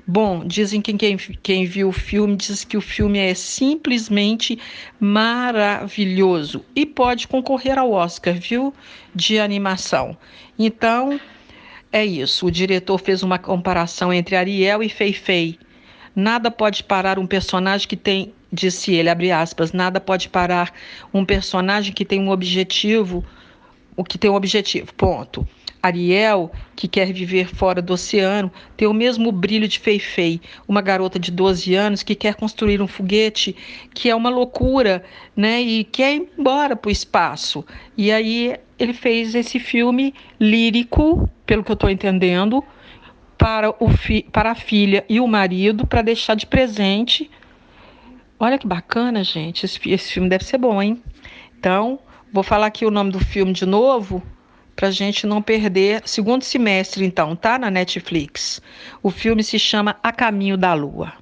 Bom, 0.06 0.44
dizem 0.44 0.82
que 0.82 0.92
quem, 0.92 1.16
quem 1.16 1.64
viu 1.64 1.88
o 1.88 1.92
filme 1.92 2.37
diz 2.37 2.62
que 2.62 2.76
o 2.76 2.80
filme 2.82 3.18
é 3.18 3.32
simplesmente 3.32 4.58
maravilhoso 5.00 6.62
e 6.76 6.84
pode 6.84 7.26
concorrer 7.26 7.78
ao 7.78 7.92
Oscar, 7.92 8.34
viu? 8.34 8.75
De 9.14 9.38
animação. 9.38 10.14
Então, 10.58 11.18
é 11.90 12.04
isso. 12.04 12.44
O 12.44 12.50
diretor 12.50 12.99
fez 12.99 13.23
uma 13.23 13.38
comparação 13.38 14.12
entre 14.12 14.37
Ariel 14.37 14.82
e 14.82 14.90
Fei 14.90 15.14
Fei. 15.14 15.58
Nada 16.14 16.50
pode 16.50 16.85
parar 16.85 17.18
um 17.18 17.26
personagem 17.26 17.88
que 17.88 17.97
tem, 17.97 18.33
disse 18.52 18.94
ele, 18.94 19.09
abre 19.09 19.33
aspas, 19.33 19.73
nada 19.73 20.00
pode 20.00 20.28
parar 20.28 20.73
um 21.12 21.25
personagem 21.25 21.92
que 21.92 22.04
tem 22.04 22.21
um 22.21 22.30
objetivo, 22.30 23.25
o 23.97 24.04
que 24.04 24.16
tem 24.16 24.30
um 24.30 24.35
objetivo, 24.35 24.92
ponto. 24.94 25.47
Ariel, 25.85 26.50
que 26.75 26.88
quer 26.88 27.12
viver 27.12 27.54
fora 27.54 27.83
do 27.83 27.92
oceano, 27.92 28.50
tem 28.75 28.88
o 28.88 28.94
mesmo 28.94 29.30
brilho 29.30 29.68
de 29.68 29.78
Feifei, 29.78 30.40
uma 30.66 30.80
garota 30.80 31.18
de 31.18 31.30
12 31.30 31.75
anos 31.75 32.02
que 32.02 32.14
quer 32.14 32.37
construir 32.37 32.80
um 32.80 32.87
foguete, 32.87 33.54
que 33.92 34.09
é 34.09 34.14
uma 34.14 34.30
loucura, 34.30 35.04
né? 35.37 35.61
E 35.61 35.85
quer 35.85 36.14
ir 36.14 36.28
embora 36.38 36.75
para 36.75 36.88
o 36.88 36.92
espaço. 36.92 37.62
E 37.99 38.11
aí 38.11 38.56
ele 38.78 38.94
fez 38.94 39.35
esse 39.35 39.59
filme 39.59 40.14
lírico, 40.40 41.28
pelo 41.44 41.62
que 41.62 41.71
eu 41.71 41.75
estou 41.75 41.90
entendendo, 41.90 42.64
para, 43.38 43.74
o 43.78 43.88
fi 43.88 44.22
para 44.32 44.52
a 44.52 44.54
filha 44.54 45.04
e 45.08 45.20
o 45.20 45.26
marido, 45.26 45.86
para 45.86 46.02
deixar 46.02 46.34
de 46.34 46.46
presente. 46.46 47.30
Olha 48.38 48.58
que 48.58 48.66
bacana, 48.66 49.22
gente. 49.22 49.64
Esse, 49.64 49.78
esse 49.90 50.12
filme 50.12 50.28
deve 50.28 50.44
ser 50.44 50.58
bom, 50.58 50.82
hein? 50.82 51.02
Então, 51.58 51.98
vou 52.32 52.42
falar 52.42 52.66
aqui 52.66 52.84
o 52.84 52.90
nome 52.90 53.10
do 53.10 53.20
filme 53.20 53.52
de 53.52 53.64
novo 53.64 54.22
para 54.74 54.90
gente 54.90 55.26
não 55.26 55.40
perder. 55.40 56.02
Segundo 56.04 56.42
semestre, 56.42 57.04
então, 57.04 57.36
tá 57.36 57.58
na 57.58 57.70
Netflix. 57.70 58.60
O 59.02 59.10
filme 59.10 59.42
se 59.42 59.58
chama 59.58 59.96
A 60.02 60.12
Caminho 60.12 60.56
da 60.56 60.74
Lua. 60.74 61.12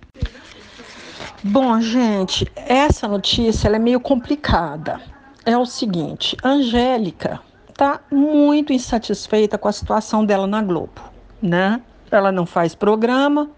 Bom, 1.45 1.81
gente, 1.81 2.51
essa 2.57 3.09
notícia 3.09 3.69
é 3.69 3.79
meio 3.79 4.01
complicada. 4.01 5.01
É 5.45 5.57
o 5.57 5.67
seguinte: 5.67 6.37
Angélica 6.43 7.41
tá 7.77 8.01
muito 8.11 8.73
insatisfeita 8.73 9.59
com 9.59 9.69
a 9.69 9.73
situação 9.73 10.25
dela 10.25 10.47
na 10.47 10.63
Globo, 10.63 11.03
né? 11.41 11.81
Ela 12.17 12.31
não 12.31 12.47
faz 12.47 12.75
programa, 12.75 13.51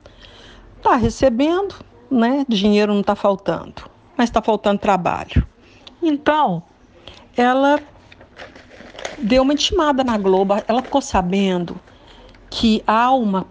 tá 0.83 0.97
recebendo, 0.97 1.75
né? 2.11 2.45
Dinheiro 2.49 2.95
não 2.95 3.03
tá 3.03 3.15
faltando, 3.15 3.91
mas 4.17 4.29
está 4.29 4.41
faltando 4.41 4.79
trabalho. 4.79 5.47
Então, 6.03 6.63
ela 7.37 7.81
deu 9.19 9.43
uma 9.43 9.53
intimada 9.53 10.05
na 10.05 10.17
Globo. 10.17 10.55
Ela 10.67 10.83
ficou 10.83 11.01
sabendo 11.01 11.79
que 12.51 12.83
há 12.87 13.11
uma, 13.13 13.47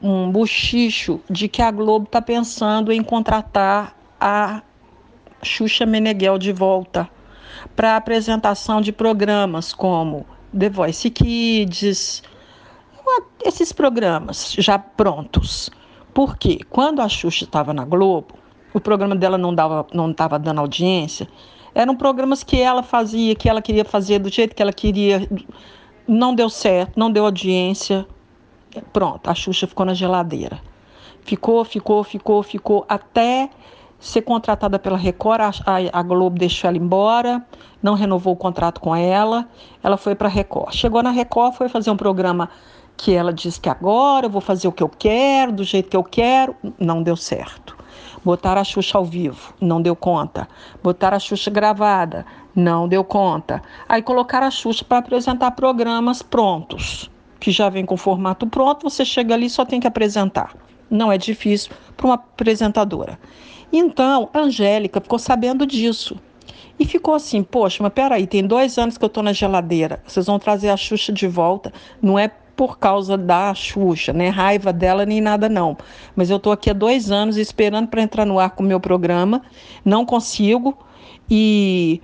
um 0.00 0.30
bochicho 0.30 1.20
de 1.28 1.48
que 1.48 1.62
a 1.62 1.70
Globo 1.70 2.06
está 2.06 2.22
pensando 2.22 2.92
em 2.92 3.02
contratar 3.02 3.96
a 4.20 4.62
Xuxa 5.42 5.84
Meneghel 5.84 6.38
de 6.38 6.52
volta 6.52 7.08
para 7.74 7.96
apresentação 7.96 8.80
de 8.80 8.92
programas 8.92 9.72
como 9.72 10.26
The 10.56 10.68
Voice 10.68 11.10
Kids, 11.10 12.22
esses 13.44 13.72
programas 13.72 14.54
já 14.58 14.78
prontos. 14.78 15.70
Porque 16.12 16.60
quando 16.70 17.00
a 17.00 17.08
Xuxa 17.08 17.44
estava 17.44 17.74
na 17.74 17.84
Globo, 17.84 18.34
o 18.72 18.80
programa 18.80 19.16
dela 19.16 19.36
não 19.36 19.50
estava 19.50 19.86
não 19.92 20.12
dava 20.12 20.38
dando 20.38 20.60
audiência, 20.60 21.28
eram 21.74 21.96
programas 21.96 22.44
que 22.44 22.60
ela 22.60 22.82
fazia, 22.82 23.34
que 23.34 23.48
ela 23.48 23.60
queria 23.60 23.84
fazer 23.84 24.20
do 24.20 24.28
jeito 24.30 24.54
que 24.54 24.62
ela 24.62 24.72
queria. 24.72 25.28
Não 26.06 26.34
deu 26.34 26.48
certo, 26.48 26.98
não 26.98 27.10
deu 27.10 27.24
audiência. 27.24 28.06
Pronto, 28.92 29.28
a 29.28 29.34
Xuxa 29.34 29.66
ficou 29.66 29.84
na 29.84 29.94
geladeira. 29.94 30.60
Ficou, 31.22 31.64
ficou, 31.64 32.04
ficou, 32.04 32.42
ficou 32.42 32.84
até 32.88 33.50
ser 33.98 34.22
contratada 34.22 34.78
pela 34.78 34.96
Record. 34.96 35.62
A, 35.66 35.98
a 35.98 36.02
Globo 36.02 36.38
deixou 36.38 36.68
ela 36.68 36.76
embora, 36.76 37.44
não 37.82 37.94
renovou 37.94 38.34
o 38.34 38.36
contrato 38.36 38.80
com 38.80 38.94
ela. 38.94 39.48
Ela 39.82 39.96
foi 39.96 40.14
para 40.14 40.28
a 40.28 40.30
Record. 40.30 40.74
Chegou 40.74 41.02
na 41.02 41.10
Record, 41.10 41.54
foi 41.54 41.68
fazer 41.68 41.90
um 41.90 41.96
programa 41.96 42.50
que 42.96 43.12
ela 43.12 43.32
disse 43.32 43.60
que 43.60 43.68
agora 43.68 44.26
eu 44.26 44.30
vou 44.30 44.40
fazer 44.40 44.68
o 44.68 44.72
que 44.72 44.82
eu 44.82 44.88
quero, 44.88 45.52
do 45.52 45.64
jeito 45.64 45.88
que 45.88 45.96
eu 45.96 46.04
quero. 46.04 46.54
Não 46.78 47.02
deu 47.02 47.16
certo. 47.16 47.76
Botaram 48.24 48.60
a 48.60 48.64
Xuxa 48.64 48.96
ao 48.96 49.04
vivo, 49.04 49.52
não 49.60 49.82
deu 49.82 49.94
conta. 49.94 50.48
Botaram 50.82 51.16
a 51.16 51.20
Xuxa 51.20 51.50
gravada, 51.50 52.24
não 52.54 52.88
deu 52.88 53.04
conta. 53.04 53.62
Aí 53.86 54.00
colocaram 54.00 54.46
a 54.46 54.50
Xuxa 54.50 54.84
para 54.84 54.98
apresentar 54.98 55.50
programas 55.50 56.22
prontos, 56.22 57.10
que 57.38 57.50
já 57.50 57.68
vem 57.68 57.84
com 57.84 57.96
formato 57.96 58.46
pronto, 58.46 58.88
você 58.88 59.04
chega 59.04 59.34
ali 59.34 59.46
e 59.46 59.50
só 59.50 59.64
tem 59.64 59.78
que 59.78 59.86
apresentar. 59.86 60.56
Não 60.88 61.12
é 61.12 61.18
difícil 61.18 61.72
para 61.96 62.06
uma 62.06 62.14
apresentadora. 62.14 63.18
Então, 63.70 64.30
a 64.32 64.38
Angélica 64.38 65.00
ficou 65.00 65.18
sabendo 65.18 65.66
disso. 65.66 66.16
E 66.78 66.86
ficou 66.86 67.14
assim, 67.14 67.42
poxa, 67.42 67.82
mas 67.82 67.92
peraí, 67.92 68.26
tem 68.26 68.46
dois 68.46 68.78
anos 68.78 68.96
que 68.96 69.04
eu 69.04 69.08
estou 69.08 69.22
na 69.22 69.32
geladeira, 69.32 70.02
vocês 70.06 70.26
vão 70.26 70.38
trazer 70.38 70.70
a 70.70 70.76
Xuxa 70.76 71.12
de 71.12 71.28
volta, 71.28 71.72
não 72.02 72.18
é 72.18 72.30
por 72.56 72.78
causa 72.78 73.16
da 73.16 73.52
Xuxa, 73.54 74.12
né? 74.12 74.28
Raiva 74.28 74.72
dela 74.72 75.04
nem 75.04 75.20
nada 75.20 75.48
não. 75.48 75.76
Mas 76.14 76.30
eu 76.30 76.36
estou 76.36 76.52
aqui 76.52 76.70
há 76.70 76.72
dois 76.72 77.10
anos 77.10 77.36
esperando 77.36 77.88
para 77.88 78.02
entrar 78.02 78.24
no 78.24 78.38
ar 78.38 78.50
com 78.50 78.62
o 78.62 78.66
meu 78.66 78.80
programa, 78.80 79.42
não 79.84 80.04
consigo 80.04 80.76
e 81.30 82.00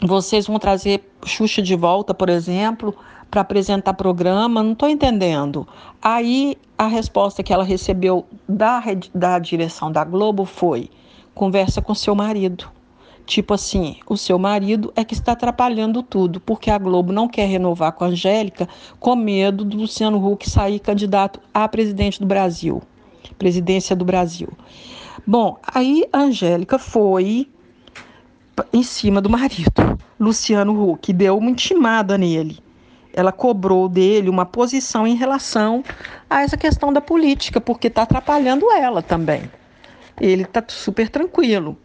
vocês 0.00 0.46
vão 0.46 0.58
trazer 0.58 1.08
Xuxa 1.24 1.62
de 1.62 1.76
volta, 1.76 2.12
por 2.12 2.28
exemplo, 2.28 2.94
para 3.30 3.40
apresentar 3.40 3.94
programa, 3.94 4.62
não 4.62 4.72
estou 4.72 4.88
entendendo. 4.88 5.66
Aí 6.02 6.56
a 6.76 6.86
resposta 6.86 7.42
que 7.42 7.52
ela 7.52 7.64
recebeu 7.64 8.26
da, 8.48 8.82
da 9.14 9.38
direção 9.38 9.92
da 9.92 10.04
Globo 10.04 10.44
foi: 10.44 10.90
conversa 11.34 11.80
com 11.80 11.94
seu 11.94 12.14
marido. 12.14 12.68
Tipo 13.24 13.54
assim, 13.54 13.96
o 14.06 14.16
seu 14.16 14.38
marido 14.38 14.92
é 14.96 15.04
que 15.04 15.14
está 15.14 15.32
atrapalhando 15.32 16.02
tudo, 16.02 16.40
porque 16.40 16.70
a 16.70 16.78
Globo 16.78 17.12
não 17.12 17.28
quer 17.28 17.46
renovar 17.46 17.92
com 17.92 18.04
a 18.04 18.08
Angélica 18.08 18.68
com 18.98 19.14
medo 19.14 19.64
do 19.64 19.76
Luciano 19.76 20.24
Huck 20.24 20.48
sair 20.50 20.80
candidato 20.80 21.40
a 21.54 21.68
presidente 21.68 22.18
do 22.18 22.26
Brasil, 22.26 22.82
presidência 23.38 23.94
do 23.94 24.04
Brasil. 24.04 24.48
Bom, 25.26 25.56
aí 25.72 26.04
a 26.12 26.20
Angélica 26.20 26.78
foi 26.78 27.48
em 28.72 28.82
cima 28.82 29.20
do 29.20 29.30
marido, 29.30 29.98
Luciano 30.18 30.90
Huck, 30.90 31.12
deu 31.12 31.38
uma 31.38 31.50
intimada 31.50 32.18
nele. 32.18 32.58
Ela 33.14 33.30
cobrou 33.30 33.88
dele 33.88 34.28
uma 34.28 34.46
posição 34.46 35.06
em 35.06 35.14
relação 35.14 35.84
a 36.28 36.42
essa 36.42 36.56
questão 36.56 36.92
da 36.92 37.00
política, 37.00 37.60
porque 37.60 37.86
está 37.86 38.02
atrapalhando 38.02 38.70
ela 38.72 39.02
também. 39.02 39.42
Ele 40.20 40.42
está 40.42 40.62
super 40.66 41.08
tranquilo, 41.08 41.76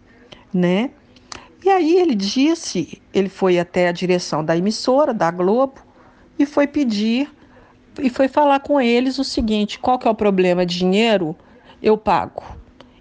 né? 0.54 0.92
E 1.64 1.70
aí 1.70 1.98
ele 1.98 2.16
disse, 2.16 3.02
ele 3.14 3.30
foi 3.30 3.60
até 3.60 3.88
a 3.88 3.92
direção 3.92 4.44
da 4.44 4.56
emissora, 4.56 5.14
da 5.14 5.32
Globo, 5.32 5.82
e 6.38 6.46
foi 6.46 6.68
pedir 6.68 7.30
e 8.00 8.10
foi 8.10 8.28
falar 8.28 8.60
com 8.60 8.80
eles 8.80 9.18
o 9.18 9.24
seguinte: 9.24 9.80
qual 9.80 9.98
que 9.98 10.08
é 10.08 10.12
o 10.12 10.16
problema? 10.16 10.66
Dinheiro? 10.66 11.36
Eu 11.82 11.98
pago. 11.98 12.44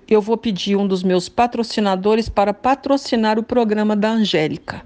Eu 0.09 0.23
vou 0.23 0.37
pedir 0.37 0.77
um 0.77 0.87
dos 0.87 1.03
meus 1.03 1.29
patrocinadores 1.29 2.29
para 2.29 2.55
patrocinar 2.55 3.39
o 3.39 3.43
programa 3.43 3.97
da 3.97 4.11
Angélica. 4.11 4.83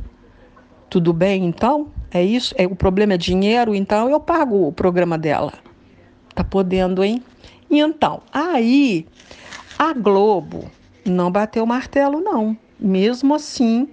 Tudo 0.88 1.12
bem, 1.12 1.44
então? 1.44 1.88
É 2.10 2.22
isso? 2.22 2.54
É, 2.56 2.66
o 2.66 2.74
problema 2.74 3.14
é 3.14 3.18
dinheiro, 3.18 3.74
então 3.74 4.08
eu 4.08 4.18
pago 4.18 4.66
o 4.66 4.72
programa 4.72 5.18
dela. 5.18 5.52
Tá 6.34 6.42
podendo, 6.42 7.04
hein? 7.04 7.22
E 7.70 7.78
então, 7.78 8.22
aí 8.32 9.06
a 9.78 9.92
Globo 9.92 10.70
não 11.04 11.30
bateu 11.30 11.62
o 11.62 11.66
martelo, 11.66 12.20
não. 12.20 12.56
Mesmo 12.80 13.34
assim, 13.34 13.88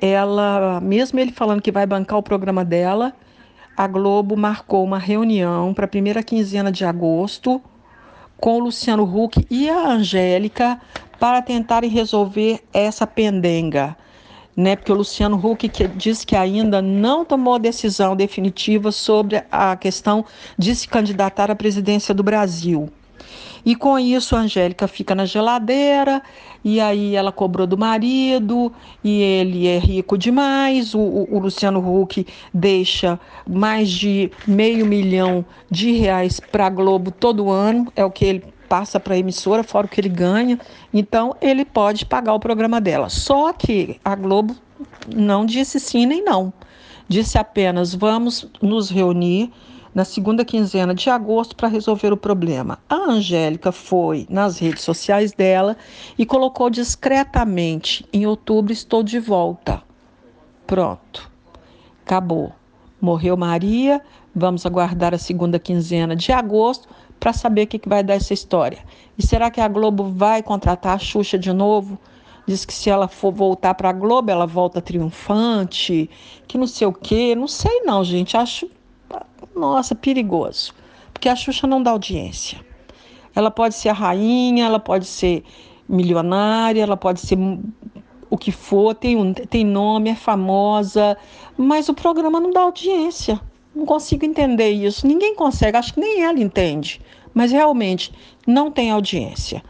ela, 0.00 0.80
mesmo 0.80 1.20
ele 1.20 1.32
falando 1.32 1.60
que 1.60 1.70
vai 1.70 1.86
bancar 1.86 2.18
o 2.18 2.22
programa 2.22 2.64
dela, 2.64 3.12
a 3.76 3.86
Globo 3.86 4.36
marcou 4.36 4.84
uma 4.84 4.98
reunião 4.98 5.74
para 5.74 5.84
a 5.84 5.88
primeira 5.88 6.22
quinzena 6.22 6.70
de 6.70 6.84
agosto 6.84 7.60
com 8.36 8.56
o 8.56 8.60
Luciano 8.60 9.04
Huck 9.04 9.46
e 9.50 9.68
a 9.68 9.88
Angélica 9.88 10.80
para 11.18 11.42
tentarem 11.42 11.90
resolver 11.90 12.60
essa 12.72 13.06
pendenga. 13.06 13.96
Né, 14.56 14.76
porque 14.76 14.92
o 14.92 14.94
Luciano 14.94 15.36
Huck 15.36 15.68
que 15.68 15.88
diz 15.88 16.24
que 16.24 16.36
ainda 16.36 16.80
não 16.80 17.24
tomou 17.24 17.58
decisão 17.58 18.14
definitiva 18.14 18.92
sobre 18.92 19.42
a 19.50 19.74
questão 19.74 20.24
de 20.56 20.76
se 20.76 20.86
candidatar 20.86 21.50
à 21.50 21.56
presidência 21.56 22.14
do 22.14 22.22
Brasil. 22.22 22.88
E 23.64 23.74
com 23.74 23.98
isso 23.98 24.36
a 24.36 24.40
Angélica 24.40 24.86
fica 24.86 25.14
na 25.14 25.24
geladeira, 25.24 26.22
e 26.62 26.80
aí 26.80 27.14
ela 27.16 27.32
cobrou 27.32 27.66
do 27.66 27.78
marido, 27.78 28.72
e 29.02 29.22
ele 29.22 29.66
é 29.66 29.78
rico 29.78 30.18
demais. 30.18 30.94
O, 30.94 31.00
o, 31.00 31.36
o 31.36 31.38
Luciano 31.38 31.80
Huck 31.80 32.26
deixa 32.52 33.18
mais 33.48 33.90
de 33.90 34.30
meio 34.46 34.84
milhão 34.84 35.44
de 35.70 35.92
reais 35.92 36.40
para 36.40 36.66
a 36.66 36.70
Globo 36.70 37.10
todo 37.10 37.50
ano, 37.50 37.90
é 37.96 38.04
o 38.04 38.10
que 38.10 38.24
ele 38.24 38.54
passa 38.68 38.98
para 38.98 39.14
a 39.14 39.18
emissora, 39.18 39.62
fora 39.62 39.86
o 39.86 39.88
que 39.88 40.00
ele 40.00 40.08
ganha. 40.08 40.58
Então 40.92 41.36
ele 41.40 41.64
pode 41.64 42.04
pagar 42.04 42.34
o 42.34 42.40
programa 42.40 42.80
dela. 42.80 43.08
Só 43.08 43.52
que 43.52 44.00
a 44.04 44.14
Globo 44.14 44.56
não 45.14 45.46
disse 45.46 45.78
sim 45.78 46.06
nem 46.06 46.22
não. 46.22 46.52
Disse 47.08 47.38
apenas: 47.38 47.94
vamos 47.94 48.48
nos 48.60 48.90
reunir 48.90 49.52
na 49.94 50.04
segunda 50.04 50.44
quinzena 50.44 50.94
de 50.94 51.08
agosto 51.08 51.54
para 51.54 51.68
resolver 51.68 52.12
o 52.12 52.16
problema. 52.16 52.78
A 52.88 52.96
Angélica 52.96 53.70
foi 53.70 54.26
nas 54.28 54.58
redes 54.58 54.82
sociais 54.82 55.32
dela 55.32 55.76
e 56.18 56.26
colocou 56.26 56.68
discretamente: 56.68 58.04
em 58.12 58.26
outubro 58.26 58.72
estou 58.72 59.02
de 59.02 59.20
volta. 59.20 59.82
Pronto, 60.66 61.30
acabou. 62.04 62.52
Morreu 63.00 63.36
Maria, 63.36 64.00
vamos 64.34 64.64
aguardar 64.64 65.14
a 65.14 65.18
segunda 65.18 65.58
quinzena 65.58 66.16
de 66.16 66.32
agosto 66.32 66.88
para 67.20 67.32
saber 67.32 67.62
o 67.62 67.66
que, 67.66 67.78
que 67.78 67.88
vai 67.88 68.02
dar 68.02 68.14
essa 68.14 68.34
história. 68.34 68.78
E 69.16 69.24
será 69.24 69.50
que 69.50 69.60
a 69.60 69.68
Globo 69.68 70.04
vai 70.04 70.42
contratar 70.42 70.94
a 70.94 70.98
Xuxa 70.98 71.38
de 71.38 71.52
novo? 71.52 71.98
Diz 72.46 72.64
que 72.64 72.74
se 72.74 72.90
ela 72.90 73.08
for 73.08 73.32
voltar 73.32 73.74
para 73.74 73.90
a 73.90 73.92
Globo, 73.92 74.30
ela 74.30 74.46
volta 74.46 74.80
triunfante, 74.80 76.10
que 76.46 76.58
não 76.58 76.66
sei 76.66 76.86
o 76.86 76.92
quê. 76.92 77.34
Não 77.34 77.48
sei 77.48 77.82
não, 77.82 78.04
gente. 78.04 78.36
Acho 78.36 78.68
nossa, 79.54 79.94
perigoso. 79.94 80.72
Porque 81.12 81.28
a 81.28 81.36
Xuxa 81.36 81.66
não 81.66 81.82
dá 81.82 81.90
audiência. 81.90 82.58
Ela 83.34 83.50
pode 83.50 83.74
ser 83.74 83.88
a 83.88 83.92
rainha, 83.92 84.66
ela 84.66 84.78
pode 84.78 85.06
ser 85.06 85.42
milionária, 85.88 86.82
ela 86.82 86.96
pode 86.96 87.20
ser 87.20 87.36
o 88.30 88.38
que 88.38 88.50
for, 88.50 88.94
tem, 88.94 89.16
um, 89.16 89.32
tem 89.32 89.64
nome, 89.64 90.10
é 90.10 90.14
famosa, 90.14 91.16
mas 91.56 91.88
o 91.88 91.94
programa 91.94 92.40
não 92.40 92.50
dá 92.50 92.62
audiência. 92.62 93.40
Não 93.74 93.84
consigo 93.84 94.24
entender 94.24 94.70
isso. 94.70 95.06
Ninguém 95.06 95.34
consegue, 95.34 95.76
acho 95.76 95.94
que 95.94 96.00
nem 96.00 96.22
ela 96.22 96.38
entende. 96.38 97.00
Mas 97.32 97.50
realmente 97.50 98.12
não 98.46 98.70
tem 98.70 98.90
audiência. 98.90 99.62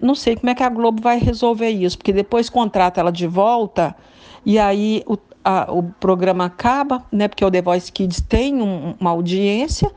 Não 0.00 0.14
sei 0.14 0.36
como 0.36 0.50
é 0.50 0.54
que 0.54 0.62
a 0.62 0.68
Globo 0.68 1.02
vai 1.02 1.18
resolver 1.18 1.70
isso, 1.70 1.96
porque 1.96 2.12
depois 2.12 2.48
contrata 2.48 3.00
ela 3.00 3.10
de 3.10 3.26
volta 3.26 3.96
e 4.44 4.58
aí 4.58 5.02
o, 5.06 5.16
a, 5.44 5.72
o 5.72 5.82
programa 5.82 6.46
acaba, 6.46 7.04
né? 7.10 7.28
Porque 7.28 7.44
o 7.44 7.50
The 7.50 7.62
Voice 7.62 7.90
Kids 7.90 8.20
tem 8.20 8.60
um, 8.60 8.94
uma 8.98 9.10
audiência, 9.10 9.90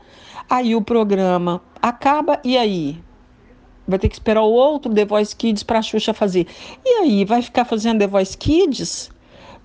aí 0.48 0.74
o 0.74 0.82
programa 0.82 1.62
acaba 1.80 2.40
e 2.44 2.56
aí 2.56 3.02
vai 3.86 3.98
ter 3.98 4.08
que 4.08 4.16
esperar 4.16 4.42
o 4.42 4.50
outro 4.50 4.92
The 4.92 5.04
Voice 5.04 5.34
Kids 5.34 5.62
para 5.62 5.78
a 5.78 5.82
Xuxa 5.82 6.12
fazer. 6.12 6.46
E 6.84 6.88
aí 7.00 7.24
vai 7.24 7.42
ficar 7.42 7.64
fazendo 7.64 8.00
The 8.00 8.06
Voice 8.06 8.36
Kids? 8.36 9.10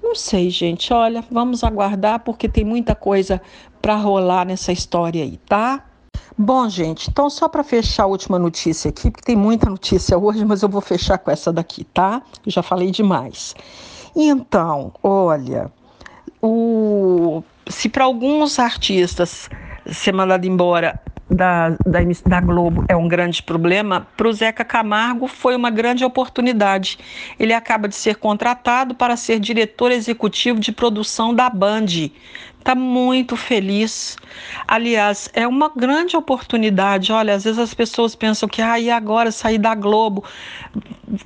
Não 0.01 0.15
sei, 0.15 0.49
gente. 0.49 0.91
Olha, 0.93 1.23
vamos 1.29 1.63
aguardar 1.63 2.19
porque 2.19 2.49
tem 2.49 2.63
muita 2.63 2.95
coisa 2.95 3.41
para 3.81 3.95
rolar 3.95 4.45
nessa 4.45 4.71
história 4.71 5.23
aí, 5.23 5.37
tá? 5.37 5.83
Bom, 6.37 6.67
gente, 6.69 7.09
então 7.09 7.29
só 7.29 7.47
para 7.47 7.63
fechar 7.63 8.03
a 8.03 8.07
última 8.07 8.39
notícia 8.39 8.89
aqui, 8.89 9.11
porque 9.11 9.25
tem 9.25 9.35
muita 9.35 9.69
notícia 9.69 10.17
hoje, 10.17 10.43
mas 10.45 10.63
eu 10.63 10.69
vou 10.69 10.81
fechar 10.81 11.17
com 11.17 11.29
essa 11.29 11.51
daqui, 11.51 11.83
tá? 11.83 12.21
Eu 12.45 12.51
já 12.51 12.63
falei 12.63 12.89
demais. 12.89 13.53
Então, 14.15 14.93
olha, 15.01 15.71
o, 16.41 17.43
se 17.67 17.87
para 17.87 18.05
alguns 18.05 18.59
artistas 18.59 19.49
ser 19.85 20.13
mandado 20.13 20.45
embora 20.45 20.99
da, 21.29 21.69
da, 21.85 21.99
da, 22.25 22.41
Globo 22.41 22.83
é 22.89 22.95
um 22.95 23.07
grande 23.07 23.41
problema, 23.41 24.05
para 24.17 24.27
o 24.27 24.33
Zeca 24.33 24.65
Camargo 24.65 25.27
foi 25.27 25.55
uma 25.55 25.69
grande 25.69 26.03
oportunidade. 26.03 26.99
Ele 27.39 27.53
acaba 27.53 27.87
de 27.87 27.95
ser 27.95 28.15
contratado 28.15 28.93
para 28.93 29.15
ser 29.15 29.39
diretor 29.39 29.91
executivo 29.91 30.59
de 30.59 30.73
produção 30.73 31.33
da 31.33 31.49
Band 31.49 31.85
está 32.61 32.75
muito 32.75 33.35
feliz. 33.35 34.15
Aliás, 34.67 35.29
é 35.33 35.45
uma 35.47 35.69
grande 35.75 36.15
oportunidade. 36.15 37.11
Olha, 37.11 37.33
às 37.35 37.43
vezes 37.43 37.59
as 37.59 37.73
pessoas 37.73 38.15
pensam 38.15 38.47
que 38.47 38.61
ah, 38.61 38.79
e 38.79 38.89
agora 38.89 39.31
sair 39.31 39.57
da 39.57 39.75
Globo 39.75 40.23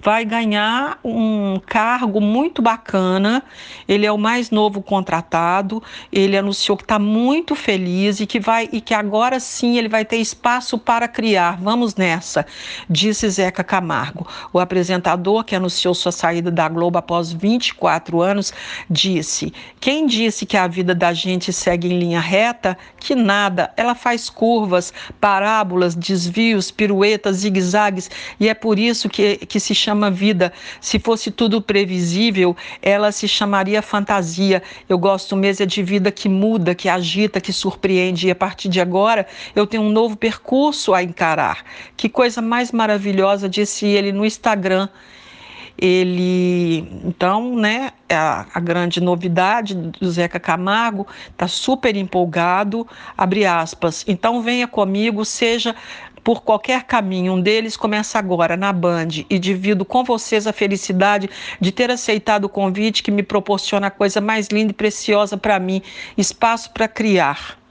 vai 0.01 0.25
ganhar 0.25 0.97
um 1.03 1.59
cargo 1.65 2.19
muito 2.19 2.61
bacana. 2.61 3.43
Ele 3.87 4.05
é 4.05 4.11
o 4.11 4.17
mais 4.17 4.49
novo 4.49 4.81
contratado. 4.81 5.83
Ele 6.11 6.37
anunciou 6.37 6.75
que 6.75 6.83
está 6.83 6.97
muito 6.97 7.55
feliz 7.55 8.19
e 8.19 8.25
que 8.25 8.39
vai 8.39 8.67
e 8.71 8.81
que 8.81 8.93
agora 8.93 9.39
sim 9.39 9.77
ele 9.77 9.89
vai 9.89 10.03
ter 10.03 10.17
espaço 10.17 10.77
para 10.77 11.07
criar. 11.07 11.57
Vamos 11.61 11.95
nessa, 11.95 12.45
disse 12.89 13.29
Zeca 13.29 13.63
Camargo. 13.63 14.27
O 14.51 14.59
apresentador 14.59 15.43
que 15.43 15.55
anunciou 15.55 15.93
sua 15.93 16.11
saída 16.11 16.49
da 16.49 16.67
Globo 16.67 16.97
após 16.97 17.31
24 17.31 18.21
anos 18.21 18.53
disse: 18.89 19.53
"Quem 19.79 20.07
disse 20.07 20.45
que 20.45 20.57
a 20.57 20.67
vida 20.67 20.95
da 20.95 21.13
gente 21.31 21.51
segue 21.51 21.91
em 21.91 21.99
linha 21.99 22.19
reta, 22.19 22.77
que 22.99 23.15
nada, 23.15 23.71
ela 23.75 23.95
faz 23.95 24.29
curvas, 24.29 24.93
parábolas, 25.19 25.95
desvios, 25.95 26.71
piruetas, 26.71 27.37
zigue-zagues, 27.37 28.09
e 28.39 28.47
é 28.47 28.53
por 28.53 28.77
isso 28.77 29.09
que, 29.09 29.37
que 29.37 29.59
se 29.59 29.73
chama 29.73 30.11
vida. 30.11 30.53
Se 30.79 30.99
fosse 30.99 31.31
tudo 31.31 31.61
previsível, 31.61 32.55
ela 32.81 33.11
se 33.11 33.27
chamaria 33.27 33.81
fantasia. 33.81 34.61
Eu 34.87 34.97
gosto 34.97 35.35
mesmo 35.35 35.55
é 35.63 35.65
de 35.65 35.81
vida 35.83 36.11
que 36.11 36.27
muda, 36.27 36.75
que 36.75 36.89
agita, 36.89 37.39
que 37.39 37.53
surpreende, 37.53 38.27
e 38.27 38.31
a 38.31 38.35
partir 38.35 38.69
de 38.69 38.79
agora 38.79 39.25
eu 39.55 39.65
tenho 39.65 39.83
um 39.83 39.89
novo 39.89 40.15
percurso 40.15 40.93
a 40.93 41.01
encarar. 41.01 41.63
Que 41.95 42.09
coisa 42.09 42.41
mais 42.41 42.71
maravilhosa, 42.71 43.47
disse 43.47 43.85
ele 43.85 44.11
no 44.11 44.25
Instagram. 44.25 44.89
Ele, 45.77 46.79
então, 47.03 47.55
né, 47.55 47.91
a, 48.09 48.45
a 48.53 48.59
grande 48.59 49.01
novidade 49.01 49.75
do 49.75 50.09
Zeca 50.09 50.39
Camargo 50.39 51.05
está 51.29 51.47
super 51.47 51.95
empolgado, 51.95 52.87
abre 53.17 53.45
aspas. 53.45 54.05
Então 54.07 54.41
venha 54.41 54.67
comigo, 54.67 55.25
seja 55.25 55.75
por 56.23 56.41
qualquer 56.41 56.85
caminho. 56.85 57.33
Um 57.33 57.41
deles 57.41 57.77
começa 57.77 58.17
agora 58.17 58.57
na 58.57 58.73
Band 58.73 59.09
e 59.29 59.37
divido 59.37 59.85
com 59.85 60.03
vocês 60.03 60.47
a 60.47 60.51
felicidade 60.51 61.29
de 61.61 61.71
ter 61.71 61.91
aceitado 61.91 62.45
o 62.45 62.49
convite 62.49 63.03
que 63.03 63.11
me 63.11 63.21
proporciona 63.21 63.87
a 63.87 63.91
coisa 63.91 64.19
mais 64.19 64.47
linda 64.47 64.71
e 64.71 64.73
preciosa 64.73 65.37
para 65.37 65.59
mim, 65.59 65.83
espaço 66.17 66.71
para 66.71 66.87
criar. 66.87 67.64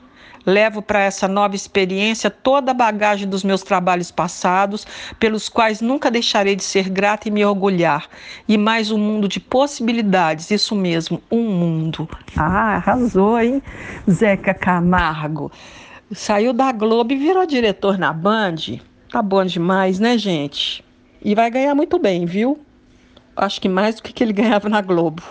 Levo 0.46 0.82
para 0.82 1.00
essa 1.00 1.26
nova 1.26 1.54
experiência 1.54 2.30
toda 2.30 2.70
a 2.70 2.74
bagagem 2.74 3.28
dos 3.28 3.42
meus 3.42 3.62
trabalhos 3.62 4.10
passados, 4.10 4.86
pelos 5.18 5.48
quais 5.48 5.80
nunca 5.80 6.10
deixarei 6.10 6.54
de 6.56 6.64
ser 6.64 6.88
grata 6.88 7.28
e 7.28 7.30
me 7.30 7.44
orgulhar. 7.44 8.08
E 8.48 8.58
mais 8.58 8.90
um 8.90 8.98
mundo 8.98 9.28
de 9.28 9.40
possibilidades, 9.40 10.50
isso 10.50 10.74
mesmo, 10.74 11.22
um 11.30 11.42
mundo. 11.50 12.08
Ah, 12.36 12.76
arrasou, 12.76 13.40
hein? 13.40 13.62
Zeca 14.10 14.54
Camargo. 14.54 15.50
Saiu 16.12 16.52
da 16.52 16.70
Globo 16.72 17.12
e 17.12 17.16
virou 17.16 17.46
diretor 17.46 17.98
na 17.98 18.12
Band. 18.12 18.56
Tá 19.10 19.22
bom 19.22 19.44
demais, 19.44 19.98
né, 19.98 20.18
gente? 20.18 20.84
E 21.22 21.34
vai 21.34 21.50
ganhar 21.50 21.74
muito 21.74 21.98
bem, 21.98 22.26
viu? 22.26 22.58
acho 23.36 23.60
que 23.60 23.68
mais 23.68 23.96
do 23.96 24.02
que 24.02 24.22
ele 24.22 24.32
ganhava 24.32 24.68
na 24.68 24.80
Globo. 24.80 25.22